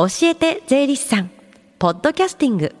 [0.00, 1.30] 教えて税理士さん。
[1.80, 2.72] ポッドキャスティング。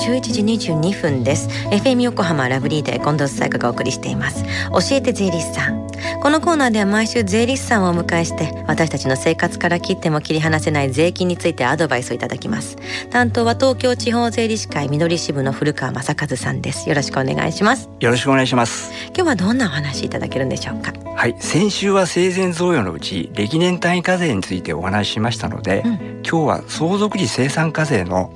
[0.00, 1.48] 11時22分です。
[1.70, 4.44] FM 横浜ラブリーで近藤紗友香がお送りしています。
[4.70, 5.86] 教えて税理士さん。
[6.22, 12.76] このコーナーでは毎週税理士さんをお迎えして私たちの生活から切っても切り離せない税金についてアドバイスをいただきます。
[13.10, 16.88] 担当は東京地方税理士会緑支部の古川正和さんです。
[16.88, 17.90] よろしくお願いします。
[18.00, 18.90] よろしくお願いします。
[19.08, 20.94] 今日はどんなお話いただけるんでしょうか？
[21.14, 21.36] はい。
[21.38, 25.94] 先週は生前贈与のうち歴年単位課税についてお話ししましたので、うん、
[26.26, 28.32] 今日は相続時生産課税の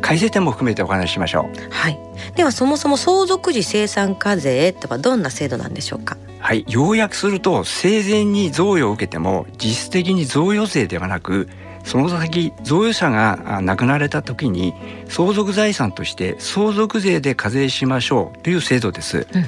[0.00, 1.70] 改正点も含めてお話ししましょう。
[1.70, 1.98] はい。
[2.34, 6.16] ではそもそも相続時生産課税とはどんな制度なんでしょうか？
[6.38, 6.64] はい。
[6.68, 11.48] 要約すると生前に贈与を受けても実質的に贈与税ではなく
[11.84, 14.74] その先贈与者が亡くなられた時に
[15.08, 19.42] 相続財産として相続税で課税しましょうという制度です、うん。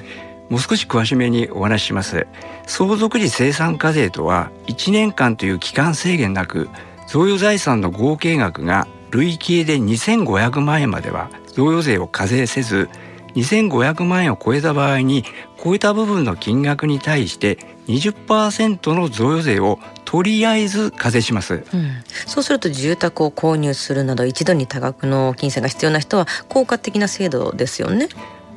[0.48, 2.26] もう少し詳しめにお話しします。
[2.66, 6.68] 相続時生産課税とは1年間という期間制限なく
[7.06, 12.88] 贈与財産の合計額が累計で2500万円までは贈与税を課税せず
[13.34, 15.24] 2500万円を超えた場合に
[15.62, 21.90] 超えた部分の金額に対して20%の贈与税をとりあえず課税します、うん、
[22.26, 28.08] そうすると住宅を購入するなど一度に多額の金銭が必要な人は効果的な制度ですよね。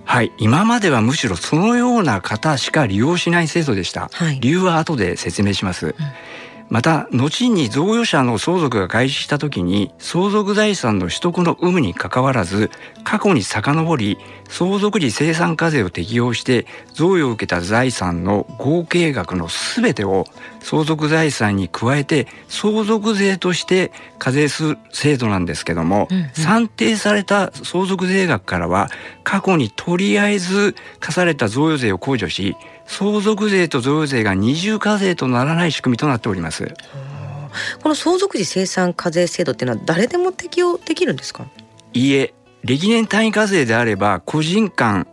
[0.04, 0.32] はい。
[0.38, 5.94] 今まではむしろそのような方しか利用しない制度でした、はい、理由は後で説明します、うん
[6.70, 12.72] また後に贈与者の相続が開始した時に相続財産の取得の有無にかかわらず
[13.04, 14.18] 過去に遡り
[14.50, 20.26] 相続時生産課税を適用して贈与を受けた財産の合計額の全てを
[20.60, 28.90] 相続財産に加えて相続税として課税する制度なんですけども、うんうん、算定された相続税額からは
[29.24, 32.56] 過去にとりあえず課された贈与税を控除し
[32.88, 36.74] 相続税と贈与税が二重課税とならない仕組みとなっております。
[37.82, 41.46] この相続時生産課税制度っていうのは誰でも適用できるんですか？
[41.94, 42.34] いいえ
[42.64, 45.08] 歴年単位課税であれば個人間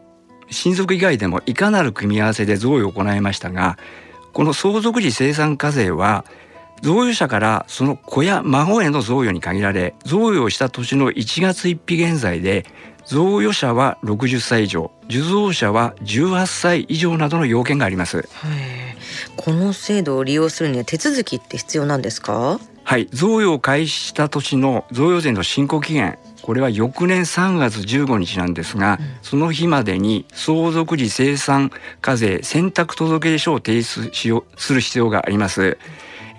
[0.51, 3.79] 親族以外でもいかなる組み合わせで贈与を行いましたが
[4.33, 6.25] この相続時生産課税は
[6.83, 12.67] 贈与者からその子や孫への贈与に限られ贈与をした年の1月1日現在で
[13.07, 18.29] 贈与者は60歳以上受贈者は18歳以上などの要件があります。
[19.37, 22.59] この制度を利用するには手続きって必要なんですか？
[22.85, 23.09] はい。
[23.13, 31.71] 贈与を開始した年の贈与税の申告期限これは翌年3月15日なんですが、うん、その日までに相続時生産
[32.01, 35.79] 課税選択届出書を提出しよする必要があります、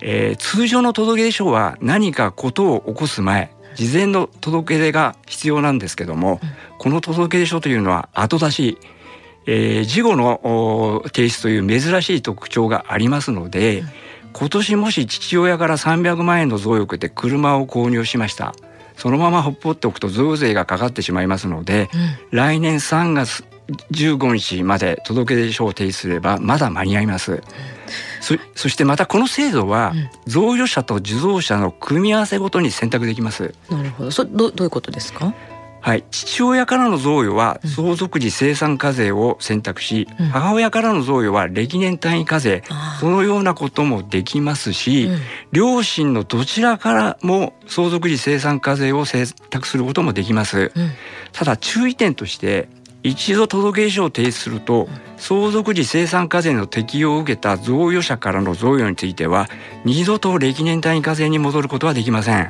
[0.01, 8.77] えー、通常の届出書は何かことを起こす前事前の届け出が必要なんですけども、うん、この届け出書というのは後出し、
[9.45, 13.87] えー、事後の提出という珍しい特徴がありますので、うん、
[14.33, 18.53] 今年もし父親から300万円の贈与を受けて車を購入しました。
[18.95, 21.89] そのままほっぽっておくと贈与税がかかってしまいますので、
[22.31, 23.43] うん、来年3月
[23.91, 27.41] 15日まで届け出書を提出すればまだ間に合います。
[28.21, 29.93] そそしてまたこの制度は
[30.25, 33.53] 贈与者と受贈者の組み合わせごとに選択できます。
[33.69, 34.11] なるほど。
[34.11, 35.33] そどどういうことですか？
[35.81, 42.63] はい、父親からの贈与は相続時生産課税を選択し、うん、母親からの贈与は歴年単位課税、
[43.01, 45.19] そのようなこともできますし、うん、
[45.51, 50.71] 両親のどちらからも相続時生産課税を選択することもできます。
[50.73, 50.91] うん、
[51.33, 52.69] ただ注意点として
[53.03, 54.87] 一度届け書を提出すると
[55.17, 59.47] 相続時生産課税の適用を受けた贈与者からの贈与については
[59.83, 62.49] 二度と歴年単位課税に戻ることはできません、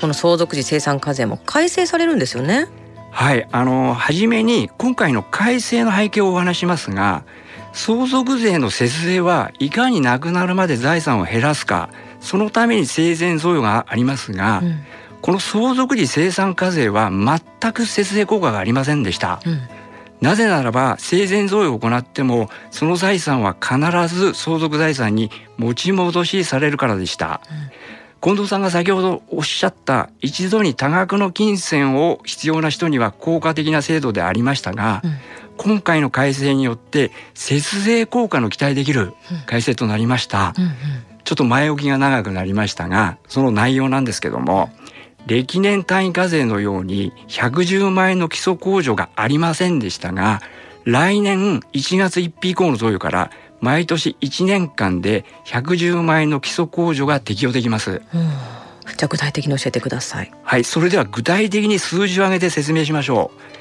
[0.00, 2.68] この相続時生産課税も改正されるんですよね。
[3.10, 3.46] はい。
[3.52, 7.24] あの初めに今回の改正の背景をお話しますが
[7.72, 11.90] 相続税の節税はいかになくなるまで財産を減らすか
[12.20, 14.84] そのために生前贈与がありますが、うん
[15.22, 19.40] この相続時生産課税は全く節税効果がありませんでした。
[19.46, 19.60] うん。
[20.22, 23.76] なぜならば生前贈与を行ってもその財産は必
[24.14, 35.10] ず相続財産に持ち戻しされるからでした、うん、近藤さんが先ほどおっしゃった一度に多額の金銭を必要な人には効果的な制度でありましたが、うん、
[35.56, 39.14] 今回の改正によって節税効果の期待できる
[39.46, 40.76] 改正となりました、うんうんうん、
[41.24, 44.70] ちょっと前置きが長くなりましたがその内容なんですけども、
[45.26, 50.40] 歴年単位課税のように110万円の基礎控除がありませんでしたが
[50.84, 53.30] 来年1月1日以降の贈与から
[53.60, 58.02] 毎年1年間で110万円の基礎控除が適用できます。
[58.02, 60.32] じゃあ具体的に教えてください。
[60.42, 63.52] はい、それでは具体的に数字を挙げて説明しましょう。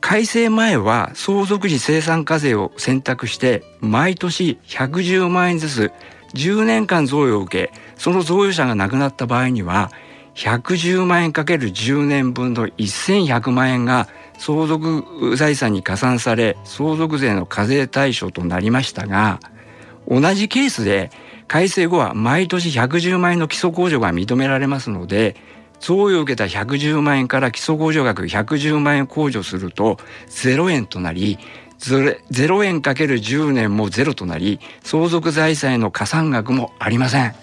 [0.00, 5.92] 改正前は相続時生産課税を選択して毎年110万円ずつ
[6.34, 9.92] 10年間贈与を受けその贈与者が亡くなった場合には
[10.34, 14.08] 110万円かける10年分の1100万円が
[14.38, 19.40] 相続財産に加算され相続税の課税対象となりましたが
[20.08, 21.10] 同じケースで
[21.48, 25.36] 改正後は毎年110万円の基礎控除が認められますので
[25.80, 29.98] 贈与を受けた110万円から基礎控除額110万円控除すると
[30.28, 31.38] 0円となり
[31.78, 37.34] 0円かける10年もゼロとなり相続財産への加算額もありません。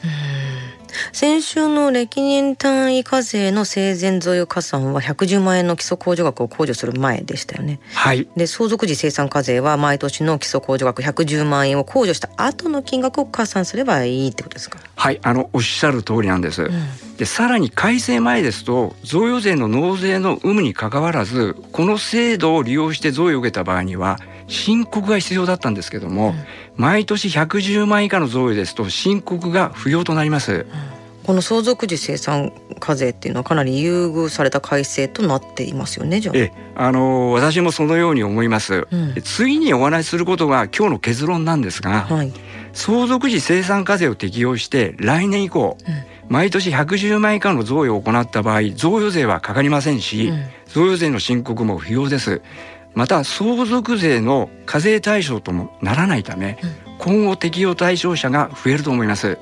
[1.11, 7.79] 先週の歴年単位課税の生前贈与加算は110万円の基礎控除額を控除する前でしたよね。
[7.93, 8.27] はい。
[8.35, 14.79] で相続時生産課税は毎年の基礎控除額110万円を控除した後の金額を加算すればいいってことですか？
[14.95, 16.63] はい、あのおっしゃる通りなんです。
[16.63, 26.35] うん、でさらに改正前ですと贈与税の納税の有無にかかわらずこの制度を利用して贈与を受けた場合には申告が必要だったんですけども、うん、
[26.75, 30.65] 毎年110万以下の贈与ですと申告が不要となります。
[30.71, 30.98] うん
[31.29, 36.35] この相続時生産課税っていうのはかなり優遇された改正となっていますよねじゃあ。
[36.35, 42.33] えあの私もそのように思います、うん、次にお話しすることが今日の結論なんですが、はい、
[42.73, 52.41] 相続時生産課税を適用して来年以降、うん、毎年110万以下の贈与を行った場合贈与税はかかりませんし、うん、贈与税の申告も不要です。
[52.95, 56.57] また相続税の課税対象ともならないため、
[56.97, 59.37] 今後適用対象者が増えると思います、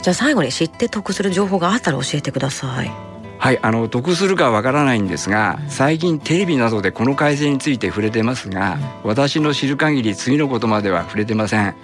[0.00, 2.90] じゃあ最後に知って得する情報があったら教えてください。
[3.38, 11.74] はい、あの得するかわからないんですが、うん、最近テレビなどでこの改正について触れてますが、うん、私の知る限り次のことまでは触れてません、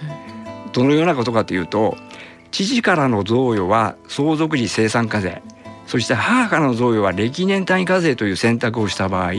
[0.71, 1.97] どのようなことかというと、
[2.51, 5.41] 父からの贈与は相続時生産課税、
[5.85, 9.33] そして母からの贈与は歴年単位課税という選択をした場合、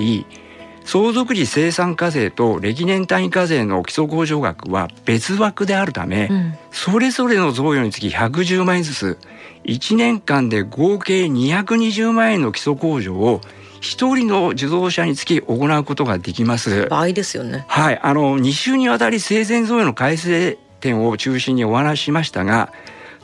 [0.84, 9.18] 相続時生産課税と歴年単位課税の基礎控除額は別枠であるため、うん、それぞれの贈与につき110万円ずつ
[9.64, 13.40] 1年間で合計220万円の基礎控除を
[13.80, 16.86] 一人の受贈者につき行うことができます。
[16.90, 17.64] 倍ですよね。
[17.66, 22.72] はい、あの2週にわたり生前贈与の改正点を中心にお話ししましたが、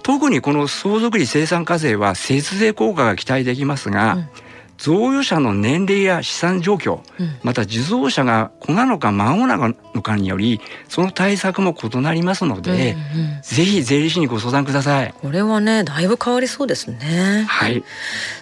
[0.03, 4.15] 特にこの相続時生産課税は節税効果が期待できますが。
[4.15, 4.46] うん
[4.79, 15.15] 贈与者の年齢や資産状況、うん、また受贈者が子なのか孫なのかによりその対策も異なりますので、うんうん、ぜひ税理士にご相談ください。
[15.21, 17.47] これはねだいぶ変わりそうですね。
[17.49, 17.83] はい。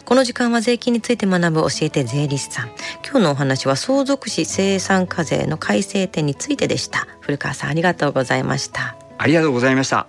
[0.04, 2.68] この時間は税金について学ぶ教えて税理士さん。
[3.04, 7.06] 今日のお話は相続時生産課税の改正点についてでした。
[7.20, 8.96] 古川さんありがとうございました。
[9.18, 10.06] ありがとうございました。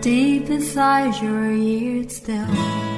[0.00, 2.97] Deep inside your ears still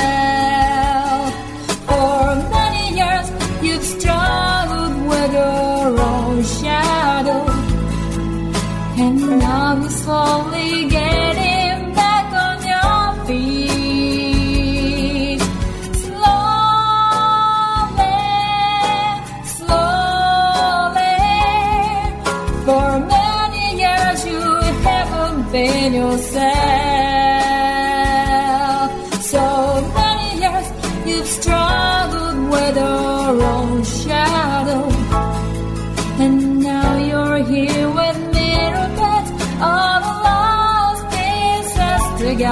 [6.43, 6.90] 下。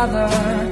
[0.08, 0.69] another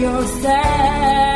[0.00, 1.35] yourself.